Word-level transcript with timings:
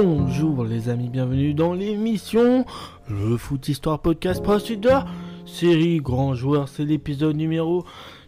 Bonjour 0.00 0.64
les 0.64 0.88
amis, 0.90 1.08
bienvenue 1.08 1.54
dans 1.54 1.72
l'émission 1.72 2.64
Le 3.08 3.36
Foot 3.36 3.68
Histoire 3.68 3.98
Podcast 3.98 4.40
Procédure 4.40 5.04
série 5.44 5.98
Grand 5.98 6.34
Joueur, 6.34 6.68
c'est 6.68 6.84
l'épisode 6.84 7.34
numéro 7.34 7.84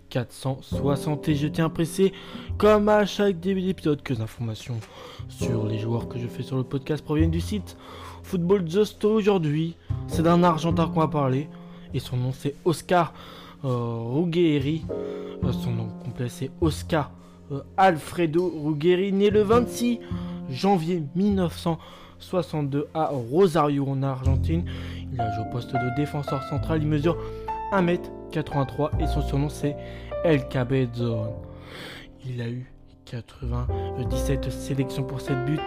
460 0.09 1.29
et 1.29 1.37
je 1.37 1.47
tiens 1.47 1.67
à 1.67 1.69
presser 1.69 2.13
comme 2.59 2.89
à 2.89 3.07
chaque 3.07 3.39
début 3.39 3.63
d'épisode 3.63 4.03
que 4.03 4.15
les 4.15 4.21
informations 4.21 4.81
sur 5.29 5.65
les 5.65 5.79
joueurs 5.79 6.09
que 6.09 6.19
je 6.19 6.27
fais 6.27 6.43
sur 6.43 6.57
le 6.57 6.65
podcast 6.65 7.05
proviennent 7.05 7.31
du 7.31 7.41
site 7.41 7.77
Football 8.25 8.69
Just 8.69 9.05
aujourd'hui. 9.05 9.77
C'est 10.09 10.23
d'un 10.23 10.43
Argentin 10.43 10.89
qu'on 10.89 11.01
va 11.01 11.09
parler 11.09 11.49
et 11.95 12.01
son 12.01 12.17
nom 12.17 12.33
c'est 12.33 12.57
Oscar 12.65 13.15
euh, 13.65 13.69
Ruggeri. 13.69 14.85
Euh, 14.91 15.53
son 15.53 15.71
nom 15.71 15.89
complet 16.05 16.29
c'est 16.29 16.51
Oscar 16.61 17.13
euh, 17.53 17.61
Alfredo 17.77 18.53
Ruggeri, 18.65 19.13
né 19.13 19.31
le 19.31 19.43
26 19.43 20.01
janvier 20.51 21.03
1962 21.15 22.89
à 22.95 23.07
Rosario 23.07 23.87
en 23.89 24.03
Argentine. 24.03 24.65
Il 25.13 25.21
a 25.21 25.31
joué 25.35 25.45
au 25.49 25.53
poste 25.53 25.73
de 25.73 25.97
défenseur 25.97 26.43
central. 26.45 26.83
Il 26.83 26.89
mesure 26.89 27.17
1m83 27.73 29.01
et 29.01 29.07
son 29.07 29.23
surnom 29.23 29.49
c'est 29.49 29.77
El 30.25 30.47
Cabezon. 30.49 31.35
Il 32.27 32.43
a 32.43 32.49
eu 32.49 32.71
97 33.11 34.51
sélections 34.51 35.03
pour 35.03 35.21
7 35.21 35.45
buts 35.45 35.59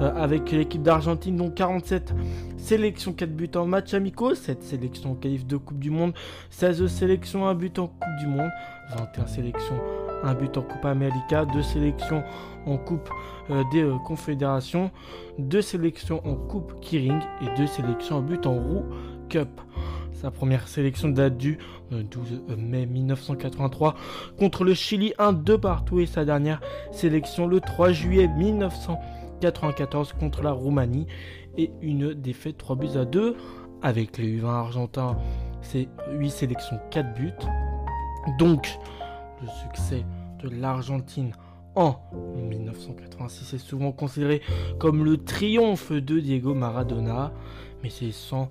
euh, 0.00 0.14
avec 0.14 0.52
l'équipe 0.52 0.82
d'Argentine, 0.82 1.36
dont 1.36 1.50
47 1.50 2.14
sélections, 2.56 3.12
4 3.12 3.30
buts 3.30 3.50
en 3.56 3.66
match 3.66 3.92
amicaux, 3.94 4.34
7 4.34 4.62
sélections 4.62 5.12
en 5.12 5.14
qualif 5.14 5.46
de 5.46 5.56
Coupe 5.56 5.80
du 5.80 5.90
Monde, 5.90 6.12
16 6.50 6.86
sélections, 6.86 7.48
1 7.48 7.54
but 7.54 7.78
en 7.80 7.88
Coupe 7.88 8.16
du 8.20 8.28
Monde, 8.28 8.50
21 8.96 9.26
sélections, 9.26 9.80
1 10.24 10.34
but 10.34 10.56
en 10.58 10.62
Coupe 10.62 10.84
América, 10.84 11.44
2 11.44 11.62
sélections 11.62 12.22
en 12.66 12.76
Coupe 12.76 13.08
euh, 13.50 13.62
des 13.72 13.82
euh, 13.82 13.96
Confédérations, 14.04 14.90
2 15.38 15.62
sélections 15.62 16.26
en 16.26 16.34
Coupe 16.34 16.80
Kiring 16.80 17.20
et 17.42 17.58
2 17.58 17.66
sélections 17.66 18.16
en 18.16 18.22
but 18.22 18.46
en 18.46 18.54
Roux 18.54 18.84
Cup. 19.28 19.60
Sa 20.12 20.30
première 20.30 20.66
sélection 20.66 21.08
date 21.10 21.36
du 21.36 21.58
12 21.90 22.42
euh, 22.50 22.56
mai 22.56 22.86
1983 22.86 23.94
contre 24.38 24.64
le 24.64 24.74
Chili 24.74 25.12
1-2 25.18 25.58
partout 25.58 26.00
et 26.00 26.06
sa 26.06 26.24
dernière 26.24 26.60
sélection 26.90 27.46
le 27.46 27.60
3 27.60 27.92
juillet 27.92 28.28
1994 28.28 30.14
contre 30.14 30.42
la 30.42 30.52
Roumanie 30.52 31.06
et 31.58 31.70
une 31.82 32.14
défaite 32.14 32.56
3 32.58 32.76
buts 32.76 32.96
à 32.96 33.04
2 33.04 33.36
avec 33.82 34.18
les 34.18 34.40
U20 34.40 34.46
argentins. 34.46 35.16
C'est 35.60 35.88
8 36.12 36.30
sélections, 36.30 36.78
4 36.90 37.14
buts. 37.14 37.32
Donc 38.38 38.78
le 39.42 39.48
succès 39.48 40.04
de 40.42 40.48
l'Argentine 40.48 41.32
en 41.74 41.96
1986 42.36 43.54
est 43.54 43.58
souvent 43.58 43.92
considéré 43.92 44.40
comme 44.78 45.04
le 45.04 45.18
triomphe 45.18 45.92
de 45.92 46.18
Diego 46.20 46.54
Maradona, 46.54 47.32
mais 47.82 47.90
c'est 47.90 48.12
sans 48.12 48.48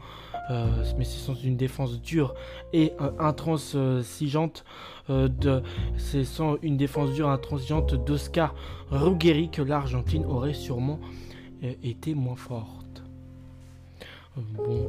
euh, 0.52 0.83
sans 1.03 1.33
une 1.33 1.58
défense 1.58 2.00
dure 2.02 2.36
et 2.72 2.94
euh, 3.02 3.09
intransigeante 3.17 4.63
euh, 5.09 5.28
de 5.28 5.63
c'est 5.97 6.23
sans 6.23 6.58
une 6.61 6.78
défense 6.78 7.13
dure 7.13 7.30
intransigeante 7.30 7.95
d'Oscar 7.95 8.53
Ruggeri 8.91 9.50
que 9.50 9.63
l'Argentine 9.63 10.23
aurait 10.25 10.53
sûrement 10.53 11.00
été 11.81 12.13
moins 12.13 12.36
forte. 12.36 13.02
Bon 14.38 14.88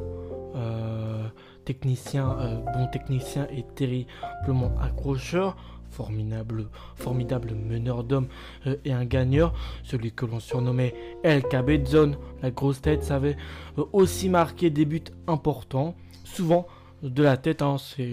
technicien, 1.67 2.63
bon 2.73 2.87
technicien 2.87 3.47
et 3.51 3.63
terriblement 3.75 4.71
accrocheur 4.81 5.57
formidable, 5.97 6.67
formidable 6.95 7.53
meneur 7.55 8.03
d'hommes 8.03 8.27
euh, 8.67 8.75
et 8.85 8.93
un 8.93 9.05
gagneur, 9.05 9.53
celui 9.83 10.11
que 10.11 10.25
l'on 10.25 10.39
surnommait 10.39 10.93
El 11.23 11.43
Cabezon, 11.43 12.15
la 12.41 12.51
grosse 12.51 12.81
tête, 12.81 13.03
savait 13.03 13.37
euh, 13.77 13.83
aussi 13.93 14.29
marquer 14.29 14.69
des 14.69 14.85
buts 14.85 15.11
importants, 15.27 15.95
souvent 16.23 16.67
de 17.01 17.23
la 17.23 17.37
tête. 17.37 17.61
Hein. 17.61 17.77
c'est 17.79 18.11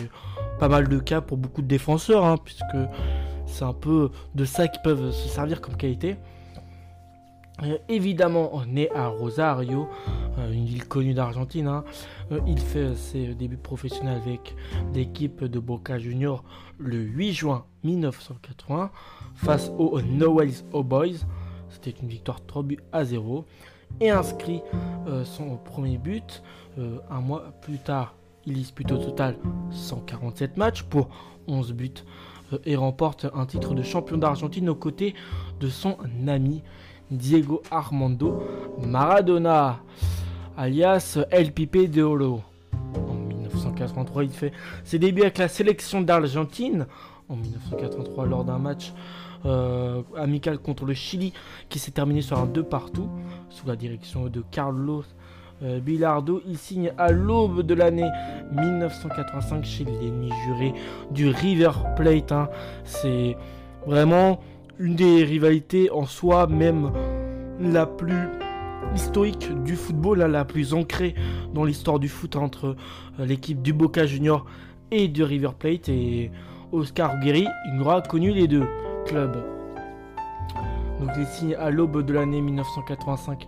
pas 0.58 0.68
mal 0.68 0.88
de 0.88 0.98
cas 0.98 1.20
pour 1.20 1.36
beaucoup 1.36 1.62
de 1.62 1.66
défenseurs, 1.66 2.24
hein, 2.24 2.36
puisque 2.42 2.76
c'est 3.46 3.64
un 3.64 3.74
peu 3.74 4.10
de 4.34 4.44
ça 4.44 4.68
qu'ils 4.68 4.82
peuvent 4.82 5.10
se 5.10 5.28
servir 5.28 5.60
comme 5.60 5.76
qualité. 5.76 6.16
Euh, 7.62 7.78
évidemment, 7.88 8.62
né 8.66 8.90
à 8.94 9.06
Rosario, 9.06 9.88
euh, 10.38 10.52
une 10.52 10.64
ville 10.64 10.86
connue 10.88 11.14
d'Argentine, 11.14 11.68
hein, 11.68 11.84
euh, 12.32 12.40
il 12.48 12.58
fait 12.58 12.96
ses 12.96 13.34
débuts 13.34 13.56
professionnels 13.56 14.20
avec 14.20 14.56
l'équipe 14.92 15.44
de 15.44 15.58
Boca 15.60 15.98
Juniors 15.98 16.42
le 16.78 16.96
8 16.96 17.32
juin 17.32 17.64
1980 17.84 18.90
face 19.36 19.70
aux 19.78 20.00
Nowell's 20.02 20.64
Old 20.72 20.88
Boys. 20.88 21.26
C'était 21.68 21.94
une 22.02 22.08
victoire 22.08 22.44
3 22.44 22.62
buts 22.64 22.80
à 22.92 23.04
0 23.04 23.44
et 24.00 24.10
inscrit 24.10 24.60
son 25.24 25.56
premier 25.56 25.98
but 25.98 26.42
un 27.10 27.20
mois 27.20 27.52
plus 27.62 27.78
tard. 27.78 28.14
Il 28.46 28.54
dispute 28.54 28.90
au 28.92 28.96
total 28.98 29.36
147 29.70 30.56
matchs 30.56 30.82
pour 30.82 31.08
11 31.46 31.72
buts 31.72 32.04
et 32.64 32.76
remporte 32.76 33.26
un 33.34 33.46
titre 33.46 33.74
de 33.74 33.82
champion 33.82 34.16
d'Argentine 34.16 34.68
aux 34.68 34.74
côtés 34.74 35.14
de 35.60 35.68
son 35.68 35.96
ami 36.26 36.62
Diego 37.16 37.62
Armando 37.70 38.42
Maradona, 38.82 39.80
alias 40.56 41.18
El 41.30 41.52
Pipe 41.52 41.88
de 41.88 42.02
Oro. 42.02 42.42
En 43.08 43.14
1983, 43.14 44.24
il 44.24 44.30
fait 44.30 44.52
ses 44.84 44.98
débuts 44.98 45.22
avec 45.22 45.38
la 45.38 45.48
sélection 45.48 46.00
d'Argentine. 46.02 46.86
En 47.28 47.36
1983, 47.36 48.26
lors 48.26 48.44
d'un 48.44 48.58
match 48.58 48.92
euh, 49.46 50.02
amical 50.16 50.58
contre 50.58 50.84
le 50.84 50.94
Chili 50.94 51.32
qui 51.68 51.78
s'est 51.78 51.90
terminé 51.90 52.20
sur 52.20 52.38
un 52.38 52.46
2 52.46 52.62
partout, 52.62 53.08
sous 53.48 53.66
la 53.66 53.76
direction 53.76 54.26
de 54.26 54.42
Carlos 54.50 55.04
euh, 55.62 55.80
Bilardo, 55.80 56.42
il 56.46 56.58
signe 56.58 56.92
à 56.98 57.12
l'aube 57.12 57.62
de 57.62 57.74
l'année 57.74 58.08
1985 58.52 59.64
chez 59.64 59.84
l'ennemi 59.84 60.30
juré 60.44 60.74
du 61.10 61.28
River 61.28 61.70
Plate. 61.96 62.32
Hein. 62.32 62.48
C'est 62.84 63.36
vraiment 63.86 64.40
une 64.78 64.96
des 64.96 65.24
rivalités 65.24 65.90
en 65.90 66.06
soi 66.06 66.46
même 66.46 66.90
la 67.60 67.86
plus 67.86 68.28
historique 68.94 69.50
du 69.64 69.76
football, 69.76 70.20
la 70.20 70.44
plus 70.44 70.74
ancrée 70.74 71.14
dans 71.52 71.64
l'histoire 71.64 71.98
du 71.98 72.08
foot 72.08 72.36
entre 72.36 72.76
euh, 73.18 73.26
l'équipe 73.26 73.62
du 73.62 73.72
Boca 73.72 74.06
Junior 74.06 74.44
et 74.90 75.08
de 75.08 75.22
River 75.24 75.50
Plate 75.58 75.88
et 75.88 76.30
Oscar 76.72 77.18
Guerri, 77.20 77.46
il 77.72 77.80
aura 77.80 78.02
connu 78.02 78.32
les 78.32 78.48
deux 78.48 78.66
clubs. 79.06 79.36
Donc 81.00 81.10
il 81.42 81.54
à 81.56 81.70
l'aube 81.70 82.04
de 82.04 82.12
l'année 82.12 82.40
1985 82.40 83.46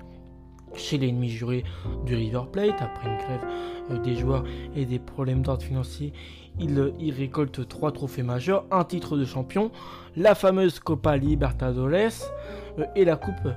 chez 0.75 0.99
l'ennemi 0.99 1.29
juré 1.29 1.65
du 2.05 2.15
River 2.15 2.43
Plate 2.53 2.81
après 2.81 3.09
une 3.09 3.17
grève 3.17 3.45
euh, 3.91 3.99
des 3.99 4.15
joueurs 4.15 4.45
et 4.75 4.85
des 4.85 4.99
problèmes 4.99 5.43
d'ordre 5.43 5.63
financier. 5.63 6.13
Il, 6.59 6.93
il, 6.99 7.13
récolte 7.13 7.69
trois 7.69 7.93
trophées 7.93 8.23
majeurs, 8.23 8.65
un 8.71 8.85
titre 8.85 9.17
de 9.17 9.25
champion, 9.25 9.71
la 10.17 10.35
fameuse 10.35 10.79
Copa 10.81 11.17
Libertadores 11.17 11.93
euh, 12.79 12.85
et 12.95 13.05
la 13.05 13.17
Coupe 13.17 13.35
euh, 13.45 13.53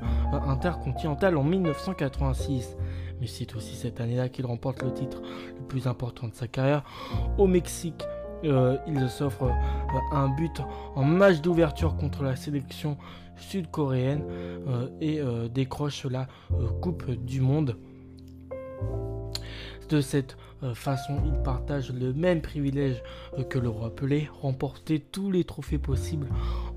intercontinentale 0.48 1.38
en 1.38 1.44
1986. 1.44 2.76
Mais 3.22 3.28
c'est 3.28 3.56
aussi 3.56 3.76
cette 3.76 4.02
année-là 4.02 4.30
qu'il 4.30 4.46
remporte 4.46 4.84
le 4.84 4.94
titre 4.94 5.22
le 5.58 5.66
plus 5.66 5.88
important 5.88 6.28
de 6.28 6.36
sa 6.36 6.48
carrière 6.48 6.84
au 7.38 7.48
Mexique. 7.48 8.04
il 8.44 9.10
s'offre 9.10 9.52
un 10.14 10.30
but 10.30 10.62
en 10.96 11.04
match 11.04 11.42
d'ouverture 11.42 11.98
contre 11.98 12.24
la 12.24 12.38
sélection 12.38 12.98
sud-coréenne 13.36 14.24
et 15.02 15.20
décroche 15.54 16.06
la 16.06 16.28
Coupe 16.82 17.12
du 17.12 17.42
Monde. 17.42 17.76
De 19.90 20.02
cette 20.02 20.38
euh, 20.62 20.76
façon, 20.76 21.18
il 21.26 21.34
partage 21.42 21.92
le 21.92 22.14
même 22.14 22.42
privilège 22.42 23.02
euh, 23.40 23.44
que 23.44 23.58
le 23.58 23.70
roi 23.70 23.90
Pelé, 23.96 24.30
remporter 24.42 25.00
tous 25.00 25.32
les 25.32 25.44
trophées 25.44 25.80
possibles 25.80 26.28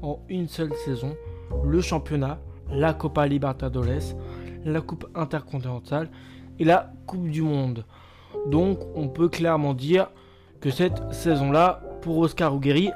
en 0.01 0.21
une 0.31 0.49
seule 0.49 0.73
saison, 0.87 1.15
le 1.63 1.83
championnat, 1.83 2.39
la 2.71 2.95
Copa 2.95 3.27
Libertadores, 3.27 4.17
la 4.65 4.81
Coupe 4.81 5.07
intercontinentale 5.15 6.09
et 6.59 6.65
la 6.65 6.91
Coupe 7.07 7.29
du 7.29 7.43
Monde. 7.43 7.85
Donc 8.47 8.79
on 8.95 9.09
peut 9.09 9.29
clairement 9.29 9.75
dire 9.75 10.09
que 10.61 10.71
cette 10.71 11.13
saison-là, 11.13 11.83
pour 12.01 12.17
Oscar 12.17 12.53
Ruggeri, 12.53 12.91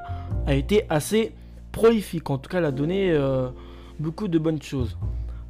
a 0.47 0.55
été 0.55 0.85
assez 0.89 1.35
prolifique. 1.73 2.31
En 2.31 2.39
tout 2.39 2.49
cas, 2.49 2.59
elle 2.59 2.65
a 2.65 2.73
donné 2.73 3.11
euh, 3.11 3.51
beaucoup 3.99 4.29
de 4.29 4.39
bonnes 4.39 4.63
choses. 4.63 4.97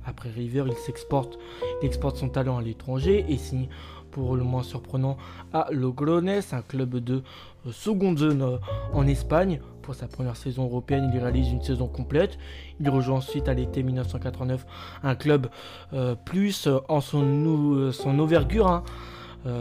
Après 0.05 0.31
River, 0.31 0.65
il 0.67 0.77
s'exporte, 0.77 1.39
il 1.83 1.87
exporte 1.87 2.17
son 2.17 2.29
talent 2.29 2.59
à 2.59 2.63
l'étranger 2.63 3.25
et 3.29 3.37
signe 3.37 3.69
pour 4.17 4.35
le 4.35 4.45
moins 4.45 4.63
surprenant 4.63 5.19
à 5.53 5.67
Logrones, 5.71 6.41
un 6.51 6.63
club 6.63 6.97
de 6.97 7.23
euh, 7.67 7.71
seconde 7.71 8.17
zone 8.19 8.41
euh, 8.41 8.57
en 8.95 9.07
Espagne. 9.07 9.61
Pour 9.83 9.95
sa 9.95 10.09
première 10.09 10.37
saison 10.37 10.65
européenne, 10.65 11.11
il 11.13 11.21
réalise 11.21 11.51
une 11.51 11.61
saison 11.61 11.87
complète. 11.87 12.39
Il 12.81 12.89
rejoint 12.89 13.19
ensuite 13.19 13.47
à 13.47 13.53
l'été 13.53 13.83
1989 13.83 14.65
un 15.03 15.15
club 15.17 15.49
euh, 15.93 16.15
plus 16.15 16.67
en 16.89 17.03
son, 17.03 17.93
son 17.93 18.19
envergure. 18.19 18.69
Hein. 18.69 18.85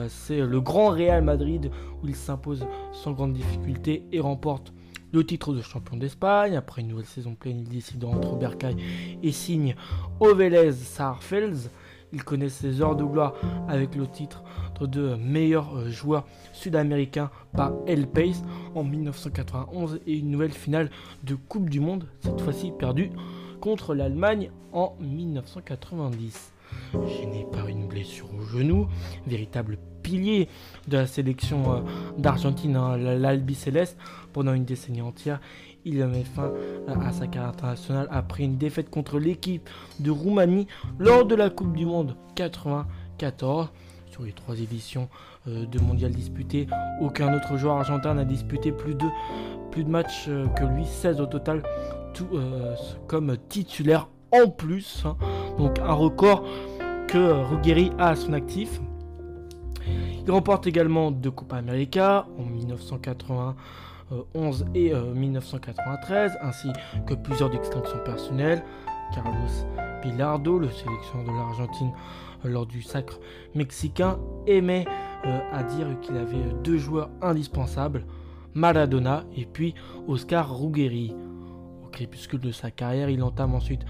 C'est 0.08 0.40
le 0.40 0.62
Grand 0.62 0.90
Real 0.90 1.22
Madrid 1.22 1.70
où 2.02 2.08
il 2.08 2.16
s'impose 2.16 2.66
sans 2.92 3.12
grande 3.12 3.34
difficulté 3.34 4.04
et 4.12 4.20
remporte 4.20 4.74
le 5.12 5.24
titre 5.24 5.54
de 5.54 5.62
champion 5.62 5.98
d'Espagne. 5.98 6.56
Après 6.56 6.82
une 6.82 6.88
nouvelle 6.88 7.06
saison 7.06 7.36
pleine, 7.36 7.60
il 7.60 7.68
décide 7.68 8.04
entre 8.06 8.36
Bercail 8.36 8.78
et 9.22 9.32
signe 9.32 9.76
au 10.20 10.34
Vélez 10.34 10.72
Saarfels 10.72 11.70
Il 12.16 12.24
connaît 12.24 12.48
ses 12.48 12.82
heures 12.82 12.96
de 12.96 13.04
gloire 13.04 13.34
avec 13.68 13.94
le 13.94 14.08
titre 14.08 14.42
de 14.80 15.16
meilleur 15.16 15.90
joueur 15.90 16.26
sud-américain 16.54 17.30
par 17.52 17.74
El 17.88 18.08
Pace 18.08 18.42
en 18.74 18.86
1991 18.86 20.00
et 20.08 20.14
une 20.14 20.32
nouvelle 20.32 20.54
finale 20.54 20.90
de 21.26 21.36
Coupe 21.36 21.70
du 21.70 21.82
Monde, 21.82 22.08
cette 22.22 22.40
fois-ci 22.40 22.72
perdue 22.72 23.12
contre 23.60 23.94
l'Allemagne 23.94 24.50
en 24.72 24.96
1990. 25.02 26.55
Gêné 26.94 27.46
par 27.52 27.68
une 27.68 27.88
blessure 27.88 28.28
au 28.34 28.42
genou, 28.42 28.88
véritable 29.28 29.78
pilier 30.06 30.48
de 30.88 30.98
la 30.98 31.08
sélection 31.08 31.74
euh, 31.74 31.80
d'Argentine, 32.18 32.76
hein, 32.76 32.98
l'Albi 32.98 33.56
Céleste, 33.56 33.98
pendant 34.34 34.54
une 34.54 34.66
décennie 34.66 35.02
entière, 35.02 35.40
il 35.84 36.06
mis 36.08 36.24
fin 36.24 36.52
à 36.88 37.12
sa 37.12 37.28
carrière 37.28 37.50
internationale 37.50 38.08
après 38.12 38.44
une 38.44 38.58
défaite 38.58 38.90
contre 38.90 39.20
l'équipe 39.20 39.70
de 40.00 40.12
Roumanie 40.12 40.68
lors 40.98 41.26
de 41.26 41.36
la 41.36 41.50
Coupe 41.50 41.76
du 41.76 41.86
Monde 41.86 42.16
94. 42.36 43.70
Sur 44.10 44.24
les 44.24 44.32
trois 44.32 44.60
éditions 44.60 45.10
euh, 45.48 45.66
de 45.66 45.80
mondial 45.80 46.12
disputées, 46.12 46.68
aucun 47.02 47.36
autre 47.36 47.58
joueur 47.58 47.78
argentin 47.78 48.14
n'a 48.14 48.26
disputé 48.26 48.72
plus 48.72 48.96
de, 48.96 49.06
plus 49.72 49.84
de 49.84 49.90
matchs 49.90 50.26
euh, 50.28 50.48
que 50.48 50.64
lui, 50.64 50.86
16 50.86 51.20
au 51.20 51.26
total, 51.26 51.62
comme 53.08 53.38
titulaire 53.50 54.08
en 54.32 54.50
plus. 54.50 55.04
Hein. 55.06 55.18
Donc 55.58 55.80
un 55.80 55.94
record 55.94 56.44
que 57.08 57.18
Ruggeri 57.18 57.92
a 57.98 58.10
à 58.10 58.16
son 58.16 58.34
actif. 58.34 58.80
Il 60.26 60.32
remporte 60.32 60.66
également 60.66 61.12
deux 61.12 61.32
Copa 61.32 61.58
América 61.58 62.26
en 62.40 62.46
1991 62.46 64.66
et 64.74 64.92
1993, 64.94 66.32
euh, 66.32 66.48
ainsi 66.48 66.70
que 67.06 67.14
plusieurs 67.14 67.52
distinctions 67.52 68.00
personnelles. 68.04 68.64
Carlos 69.14 69.32
Pilardo, 70.02 70.60
le 70.60 70.70
sélectionneur 70.70 71.26
de 71.26 71.32
l'Argentine 71.32 71.92
euh, 72.44 72.50
lors 72.50 72.66
du 72.66 72.82
sacre 72.82 73.20
mexicain, 73.54 74.18
aimait 74.48 74.86
euh, 75.26 75.40
à 75.52 75.64
dire 75.64 75.88
qu'il 76.02 76.18
avait 76.18 76.54
deux 76.64 76.78
joueurs 76.78 77.10
indispensables, 77.22 78.06
Maradona 78.54 79.24
et 79.36 79.46
puis 79.46 79.76
Oscar 80.08 80.58
Ruggeri. 80.58 81.14
Crépuscule 81.96 82.42
de 82.42 82.52
sa 82.52 82.72
carrière, 82.72 83.10
il 83.10 83.24
entame 83.24 83.56
ensuite 83.56 83.86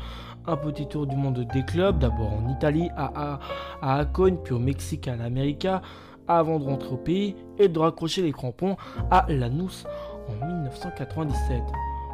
un 0.45 0.55
petit 0.57 0.87
tour 0.87 1.07
du 1.07 1.15
monde 1.15 1.39
des 1.51 1.65
clubs, 1.65 1.97
d'abord 1.97 2.33
en 2.33 2.47
Italie, 2.49 2.91
à, 2.95 3.39
à, 3.81 3.99
à 3.99 4.05
puis 4.05 4.53
au 4.53 4.59
Mexique, 4.59 5.07
à 5.07 5.15
l'América, 5.15 5.81
avant 6.27 6.59
de 6.59 6.65
rentrer 6.65 6.93
au 6.93 6.97
pays 6.97 7.35
et 7.57 7.67
de 7.67 7.79
raccrocher 7.79 8.21
les 8.21 8.31
crampons 8.31 8.77
à 9.09 9.25
Lanús 9.27 9.87
en 10.29 10.45
1997. 10.45 11.63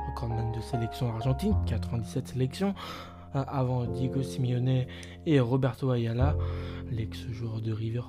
Recordman 0.07 0.53
de 0.53 0.61
sélection 0.61 1.09
argentine, 1.13 1.55
97 1.65 2.29
sélections, 2.29 2.73
euh, 3.35 3.43
avant 3.49 3.83
Diego 3.83 4.23
Simeone 4.23 4.85
et 5.25 5.39
Roberto 5.41 5.91
Ayala. 5.91 6.37
L'ex-joueur 6.89 7.59
de 7.59 7.73
River 7.73 8.03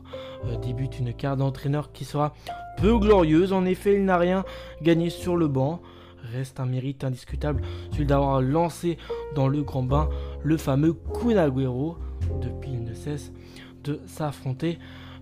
euh, 0.45 0.57
débute 0.59 1.01
une 1.01 1.13
carte 1.13 1.41
d'entraîneur 1.41 1.91
qui 1.91 2.05
sera 2.05 2.33
peu 2.77 2.97
glorieuse. 2.97 3.53
En 3.53 3.65
effet, 3.65 3.97
il 3.97 4.05
n'a 4.05 4.19
rien 4.19 4.45
gagné 4.83 5.11
sur 5.11 5.37
le 5.37 5.49
banc. 5.49 5.81
Reste 6.33 6.61
un 6.61 6.67
mérite 6.67 7.05
indiscutable, 7.05 7.63
celui 7.91 8.07
d'avoir 8.07 8.41
lancé 8.41 8.97
dans 9.35 9.49
le 9.49 9.63
grand 9.63 9.83
bain 9.83 10.09
le 10.45 10.57
fameux 10.57 10.95
Kun 11.15 11.35
Depuis, 12.41 12.71
il 12.73 12.85
ne 12.85 12.95
cesse 12.95 13.33
de 13.85 14.01
s'affronter 14.07 14.79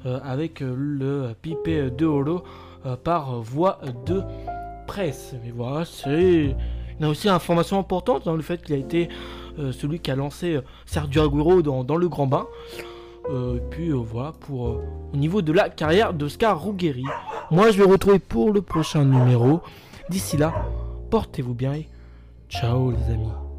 euh, 0.06 0.18
avec 0.24 0.62
euh, 0.62 0.74
le 0.76 1.34
Pipé 1.42 1.90
de 1.90 2.06
Oro 2.06 2.42
euh, 2.86 2.96
par 2.96 3.40
voie 3.42 3.80
de 4.06 4.22
presse. 4.86 5.34
Mais 5.44 5.50
voilà, 5.50 5.84
c'est. 5.84 6.56
A 7.02 7.08
aussi 7.08 7.28
une 7.28 7.34
information 7.34 7.78
importante 7.78 8.26
dans 8.26 8.36
le 8.36 8.42
fait 8.42 8.62
qu'il 8.62 8.74
a 8.74 8.78
été 8.78 9.08
celui 9.72 10.00
qui 10.00 10.10
a 10.10 10.16
lancé 10.16 10.60
Sergio 10.84 11.22
Aguero 11.22 11.62
dans, 11.62 11.96
le 11.96 12.08
grand 12.10 12.26
bain. 12.26 12.46
et 13.30 13.60
puis 13.70 13.90
voilà 13.90 14.32
pour 14.38 14.82
au 15.10 15.16
niveau 15.16 15.40
de 15.40 15.50
la 15.50 15.70
carrière 15.70 16.12
d'Oscar 16.12 16.62
Ruggeri. 16.62 17.06
Moi 17.50 17.70
je 17.70 17.78
vais 17.78 17.90
retrouver 17.90 18.18
pour 18.18 18.52
le 18.52 18.60
prochain 18.60 19.06
numéro. 19.06 19.62
D'ici 20.10 20.36
là, 20.36 20.52
portez-vous 21.10 21.54
bien 21.54 21.74
et 21.74 21.88
ciao 22.48 22.90
les 22.90 23.12
amis. 23.12 23.49